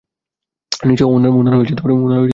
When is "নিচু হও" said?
0.87-1.13